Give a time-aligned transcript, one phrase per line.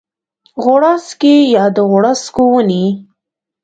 [0.63, 2.85] غوړاڅکی یا د غوړاڅکو ونې